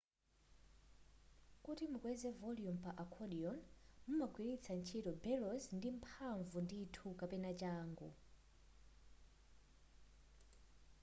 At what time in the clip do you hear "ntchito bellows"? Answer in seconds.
4.79-5.63